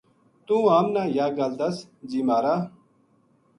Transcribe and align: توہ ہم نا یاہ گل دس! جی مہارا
توہ 0.45 0.71
ہم 0.77 0.87
نا 0.95 1.03
یاہ 1.15 1.31
گل 1.37 1.53
دس! 1.61 1.75
جی 2.09 2.19
مہارا 2.27 2.55